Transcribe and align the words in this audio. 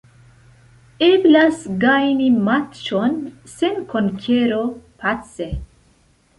Eblas 1.07 1.59
gajni 1.83 2.31
matĉon 2.49 3.21
sen 3.55 3.79
konkero, 3.95 4.65
pace. 5.05 5.53